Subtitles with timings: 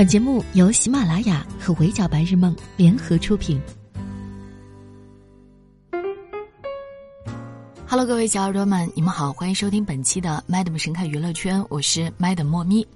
[0.00, 3.60] 本节目由喜马拉雅和围剿白日梦联合出品。
[7.86, 12.88] Hello，各位小耳朵们，你们好，欢迎收听本期的 Madam 神看娱乐圈，我是 Madam 莫咪。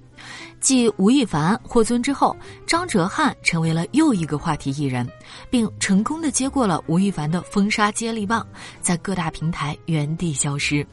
[0.61, 2.35] 继吴亦凡、霍尊之后，
[2.67, 5.07] 张哲瀚成为了又一个话题艺人，
[5.51, 8.47] 并成功的接过了吴亦凡的封杀接力棒，
[8.81, 10.87] 在各大平台原地消失。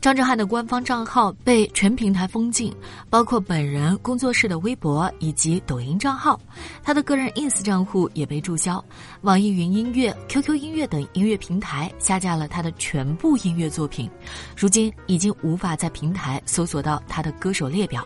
[0.00, 2.74] 张哲瀚的官方账号被全平台封禁，
[3.10, 6.40] 包括本人工作室的微博以及抖音账号，
[6.82, 8.82] 他的个人 ins 账户也被注销。
[9.20, 14.10] 网易云音乐、QQ 音乐等音乐平台下架了他的全部音乐作品，
[14.56, 18.02] 如今已经无法在平台搜索到他的歌手列表。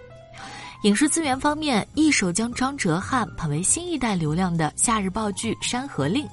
[0.84, 6.26] 影视资源方面，一手将张哲瀚捧为新一代流量的夏日爆剧《山河令》，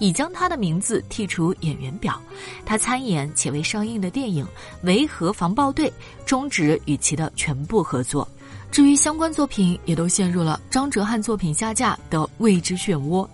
[0.00, 2.18] 已将他的名字剔除演员表。
[2.64, 4.46] 他参演且未上映的电影
[4.80, 5.90] 《维和防暴队》
[6.24, 8.26] 终止与其的全部合作。
[8.70, 13.28] 至于相关作品，也都陷入了张哲瀚作品下架的未知漩涡。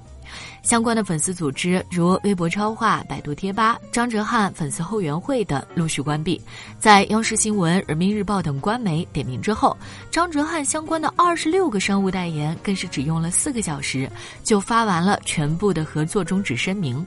[0.63, 6.40] 相关的粉丝组织如微博超话、百度贴吧、张哲瀚粉丝后援会等陆续关闭。
[6.79, 9.77] 在央视新闻、人民日报等官媒点名之后，
[10.10, 14.10] 张哲瀚相关的二十六个商务代言更是只用了四个小时
[14.43, 17.05] 就发完了全部的合作终止声明。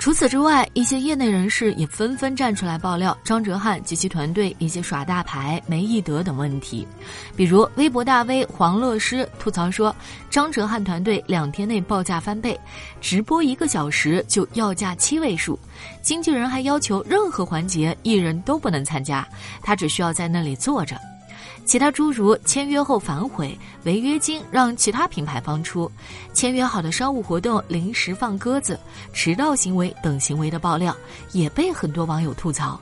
[0.00, 6.88] 除此之外，一些业内人士也纷纷站出来爆料张哲瀚及其团队一些耍大牌、没艺德等问题。
[7.36, 9.94] 比如，微博大 V 黄乐诗吐槽说，
[10.30, 12.58] 张哲瀚团队两天内报价翻倍，
[12.98, 15.58] 直播一个小时就要价七位数，
[16.00, 19.28] 经纪人还要求任何环节艺人都不能参加，
[19.62, 20.96] 他只需要在那里坐着。
[21.64, 25.90] 其他诸如签约后反悔、违约金让其他品牌方出、
[26.32, 28.78] 签约好的商务活动临时放鸽子、
[29.12, 30.96] 迟到行为等行为的爆料，
[31.32, 32.80] 也被很多网友吐槽。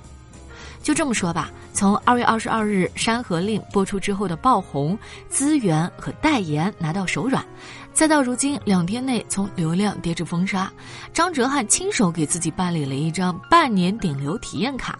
[0.82, 7.44] 就这么说吧，从二月二十二日《山河令》播出之后的爆红、资源和代言拿到手软，
[7.92, 10.72] 再到如今两天内从流量跌至封杀，
[11.12, 14.98] 张哲瀚亲手给自己办理了一张半年顶流体验卡。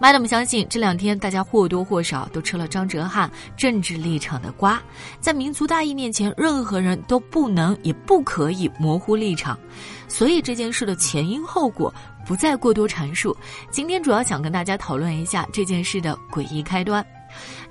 [0.00, 4.80] Madam 相信这两天大家或多或少都吃了张哲瀚政治立场的瓜，
[5.20, 9.58] 在民族大义面前，任何人都不能也不可以模糊立场，
[10.06, 11.92] 所以这件事的前因后果
[12.26, 13.34] 不再过多阐述。
[13.70, 17.04] 今天主要想跟大家讨论一下这件事的诡异开端。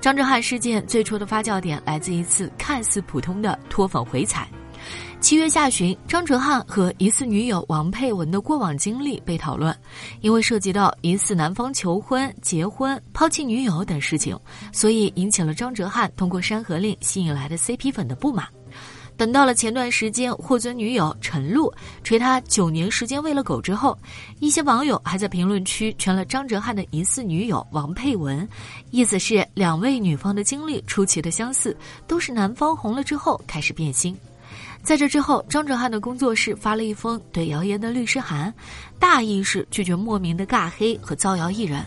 [0.02, 4.48] 张哲瀚事件最初的发酵点来自一次看似普通的脱粉回踩。
[5.26, 9.76] 七月下旬，张哲瀚和疑似女友王佩文的过往经历被讨论，
[10.22, 14.40] 因为涉及到疑似男方求婚、结婚、抛弃女友等事情，
[14.72, 18.46] 所以引起了张哲瀚通过《山河令》吸引来的 CP 粉的不满。
[19.18, 23.98] 等到了前段时间霍尊女友陈露锤他九年时间喂了狗之后，
[24.40, 28.48] 一些网友还在评论区圈了张哲瀚的疑似女友王佩文，
[28.92, 31.76] 意思是两位女方的经历出奇的相似，
[32.06, 34.16] 都是男方红了之后开始变心。
[34.86, 38.54] 在这之后，张哲瀚的工作室发了一封对谣言的律师函，
[39.00, 41.84] 大意是拒绝莫名的尬黑和造谣艺人。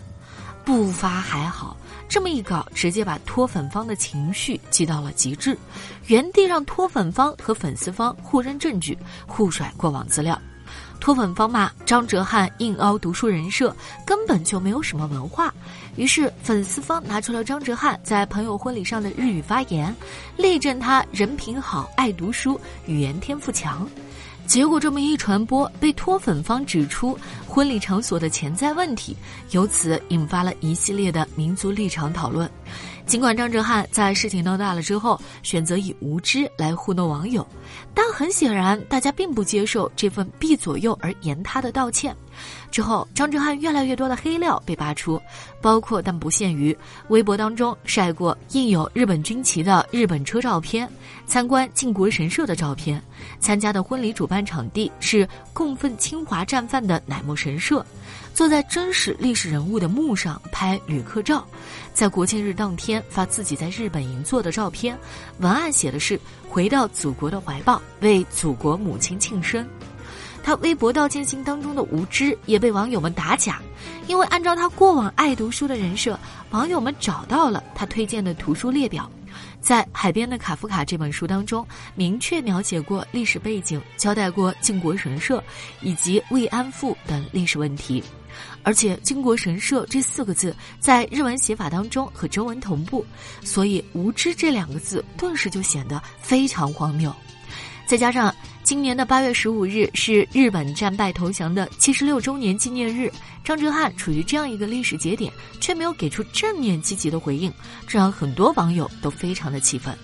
[0.64, 1.76] 不发还好，
[2.09, 5.56] 这么一搞，直接把脱粉方的情绪激到了极致，
[6.09, 8.98] 原地让脱粉方和粉丝方互认证据，
[9.28, 10.36] 互甩过往资料。
[11.00, 15.54] 脱粉方骂张哲瀚硬凹读书人设，根本就没有什么文化。
[15.98, 19.92] 于是粉丝方拿出了张哲瀚在朋友婚礼上的日语发言，
[20.36, 23.84] 力证他人品好、爱读书、语言天赋强。
[24.47, 29.14] 结果这么一传播，被脱粉方指出婚礼场所的潜在问题，
[29.50, 32.48] 由此引发了一系列的民族立场讨论。
[33.04, 37.44] 尽管张哲瀚在事情闹大了之后选择以无知来糊弄网友，
[37.92, 42.16] 但很显然大家并不接受这份避左右而言他的道歉。
[42.71, 45.21] 之后，张哲瀚越来越多的黑料被扒出，
[45.60, 46.76] 包括但不限于
[47.09, 50.88] 微博当中晒过印有日本军旗的日本车照片，
[51.27, 53.03] 参观靖国神社的照片，
[53.41, 57.84] 参加的婚礼主办场地是供奉侵华战犯的乃木神社。
[58.34, 61.44] 坐在真实历史人物的墓上拍旅客照，
[61.93, 64.97] 在国庆日当天发自己在日本银座的照片，
[65.38, 69.66] 文案写的是“回到祖国的怀抱，为祖国母亲庆生”。
[70.48, 73.60] 他微博道歉信当中的无知也被网友们打假，
[74.06, 76.18] 因为按照他过往爱读书的人设，
[76.53, 79.10] 网友们找到了他推荐的图书列表。
[79.60, 85.45] 在《海边的卡夫卡》这本书当中，明确描写过历史背景，交代过靖国神社
[85.83, 88.03] 以及慰安妇等历史问题，
[88.62, 93.04] 而且“靖国神社”这四个字在日文写法当中和中文同步，
[93.45, 97.15] 所以“无知”这两个字顿时就显得非常荒谬。
[97.86, 98.34] 再加上
[98.68, 103.10] 今年的八月十五日是日本战败投降的七十六周年纪念日，
[103.42, 107.50] 张哲瀚处于这样一个历史节点，却没有给出正面积极的回应，
[107.86, 109.97] 这让很多网友都非常的气愤。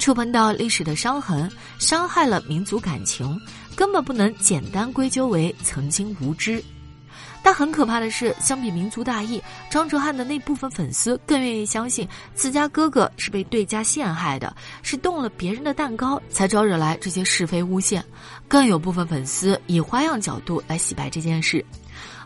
[0.00, 1.48] 触碰到历史的伤痕，
[1.78, 3.40] 伤害了民族感情，
[3.76, 6.60] 根本不能简单归咎为曾经无知。
[7.46, 9.40] 但很可怕的是，相比民族大义，
[9.70, 14.52] 张哲瀚的那部分粉丝更愿意相信自家哥哥是被对家陷害的，
[14.82, 18.04] 是动了别人的蛋糕才招惹来这些是非诬陷。
[18.48, 21.64] 更有部分粉丝以花样角度来洗白这件事。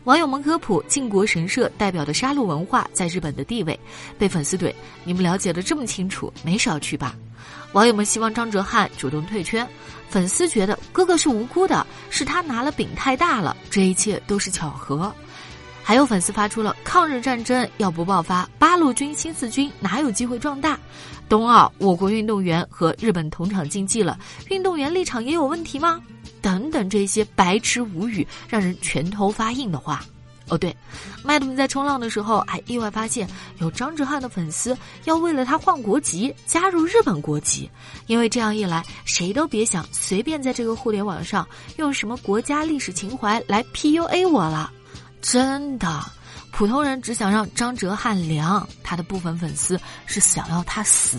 [0.04, 3.78] 网友们科普靖国神社代表的杀戮文化在日本的地位，
[4.18, 4.72] 被粉丝怼
[5.04, 7.14] ：“你们了解的这么清楚，没少去吧？”
[7.72, 9.66] 网友们希望张哲瀚主动退圈，
[10.08, 15.12] 粉丝觉得哥哥是无辜的，是他拿了饼太大了，这一切都是巧合。
[15.82, 20.78] 还有粉丝发出了抗日战争要不爆发，八路军新四军哪有机会壮大？
[21.28, 24.18] 冬奥我国运动员和日本同场竞技了，
[24.48, 26.00] 运动员立场也有问题吗？
[26.40, 30.04] 等等这些白痴无语、让人拳头发硬的话。
[30.48, 30.76] 哦，对，
[31.22, 33.28] 麦德们在冲浪的时候还意外发现，
[33.58, 37.70] 有张哲瀚的粉丝要为了他换国籍，加入日本国籍，
[38.08, 41.46] 因为这样一来，谁都别想随便在这个互联网上
[41.76, 44.72] 用什么国家历史情怀来 PUA 我了。
[45.22, 46.04] 真的，
[46.50, 51.18] 普通人只想让张哲瀚凉，他的部分粉丝是想要他死。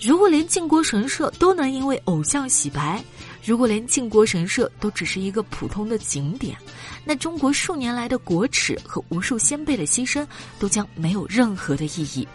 [0.00, 3.02] 如果连靖国神社都能因为偶像洗白，
[3.48, 6.54] 如果连靖国神社都只是一个普通的景点，
[7.02, 10.26] 那中国数年来的国耻和无数先辈的牺牲
[10.58, 12.28] 都将没有任何的意义。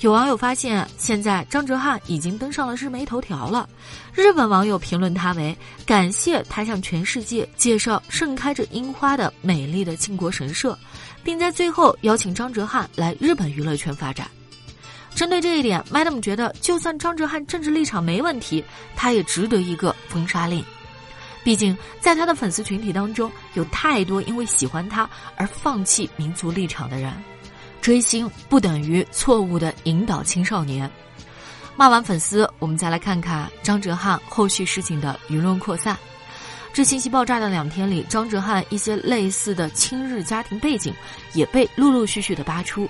[0.00, 3.66] 有网友发现，现在张哲瀚已经登上了日媒头条了。
[4.12, 5.56] 日本网友评论他为
[5.86, 10.78] “感谢他向全世界介绍盛开着樱花的美丽的靖国神社”，
[11.24, 14.30] 并在最后邀请张哲瀚来日本娱乐圈发展。
[15.20, 18.64] 针对这一点，Madam 觉得，就算张哲瀚政治立场没问题，
[18.96, 20.64] 他也值得一个封杀令。
[21.44, 25.06] 毕竟，在他的粉丝群体当中，有太多因为喜欢他
[25.36, 27.12] 而放弃民族立场的人。
[27.82, 30.90] 追星不等于错误的引导青少年。
[31.76, 35.94] 骂完粉丝，我们再来看看张哲瀚后续事情的舆论扩散。
[36.72, 40.94] 这信息爆炸的两天里，张哲瀚一些类似的亲日家庭背景
[41.34, 42.88] 也被陆陆续续的扒出。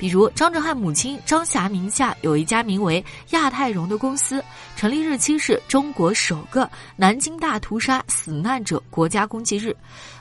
[0.00, 4.42] 比如，张哲瀚母亲张霞名下有一家名为亚太荣的公司，
[4.74, 9.76] 成立日期是中国首个南京大屠杀死难者国家公祭日，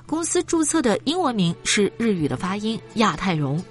[0.06, 3.64] 公司注册的英文名是日语的发音亚太荣。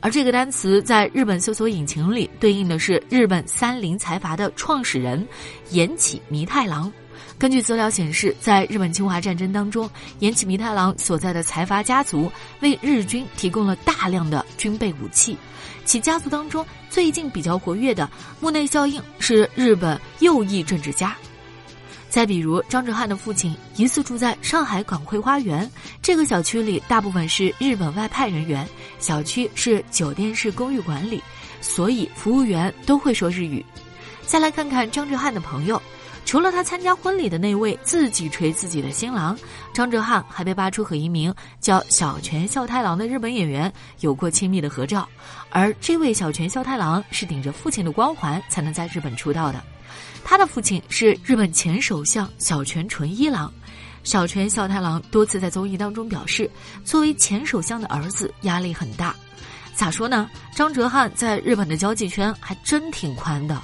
[0.00, 5.26] 而这个单词在日本搜索引擎里对应的是日本三菱财阀的创始人
[5.70, 6.92] 岩崎弥太郎。
[7.38, 9.88] 根据资料显示，在日本侵华战争当中，
[10.20, 15.36] 岩崎弥太郎所在的财阀家族为日军提供了大量的军备武器。
[15.84, 18.08] 其家族当中最近比较活跃的
[18.40, 21.14] 木内效应是日本右翼政治家。
[22.08, 28.66] 再比如，张哲瀚的父亲疑似住在上海港汇花园这个小区里，大部分是日本外派人员，
[28.98, 31.22] 小区是酒店式公寓管理，
[31.60, 33.62] 所以服务员都会说日语。
[34.24, 35.80] 再来看看张哲瀚的朋友，
[36.26, 39.38] 除了他参加婚礼的那位自己锤自己的新郎，
[39.72, 45.08] 张哲瀚还被扒出和一名叫小泉孝太郎的日本演员有过亲密的合照，
[45.50, 49.62] 而这位小泉孝太郎是顶着父亲的光环才能在日本出道的。
[50.24, 53.50] 他的父亲是日本前首相小泉纯一郎，
[54.02, 56.50] 小泉孝太郎多次在综艺当中表示，
[56.84, 59.14] 作为前首相的儿子压力很大。
[59.74, 60.28] 咋说呢？
[60.56, 63.62] 张哲瀚在日本的交际圈还真挺宽的。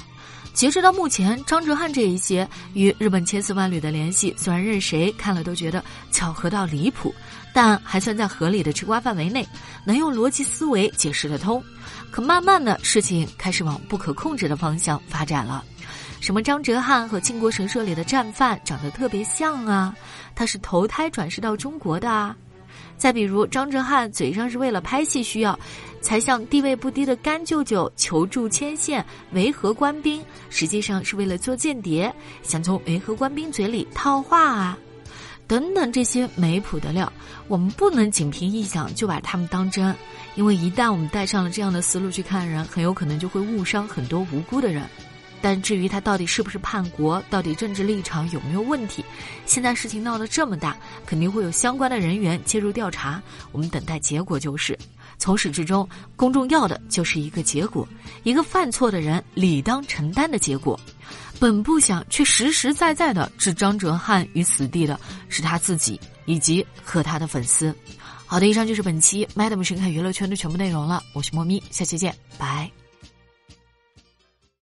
[0.53, 7.13] 截止到目前，张哲瀚这一些与日本千丝万缕的联系，虽然任谁看了都觉得巧合到离谱，
[7.55, 9.47] 但还算在合理的吃瓜范围内，
[9.85, 11.63] 能用逻辑思维解释得通。
[12.11, 15.65] 可慢慢的事情开始往不可控制的方向发展了。
[16.21, 19.95] 什么张哲瀚和靖国神社里的战犯长得特别像啊？
[20.35, 22.37] 他是投胎转世到中国的啊？
[22.97, 25.59] 再比如张哲瀚嘴上是为了拍戏需要，
[26.01, 32.13] 才向地位不低的干舅舅求助牵线维和官兵，实际上是为了做间谍，
[32.43, 34.79] 想从维和官兵嘴里套话啊？
[35.49, 37.13] 等等这些没谱的料，
[37.49, 39.95] 我们不能仅凭臆想就把他们当真，
[40.35, 44.89] 因为一旦我们带上了这样的思路去看人，很有可能就会误伤很多无辜的人。
[45.43, 49.05] 但至于他到底是不是叛国，到底政治立场有没有问题，
[49.45, 53.21] 现在事情闹得这么大，肯定会有相关的人员介入调查。
[53.51, 54.79] 我们等待结果就是，
[55.19, 57.87] 从始至终，公众要的就是一个结果，
[58.23, 60.79] 一个犯错的人理当承担的结果。
[61.41, 67.75] 本不想却实实在在的置张哲瀚于死地的是他自己以及和他的粉丝。
[68.27, 71.03] 好的，以上就是本期 Madam 神看娱乐圈的全部内容了。
[71.13, 72.82] 我是莫咪，下期见，拜。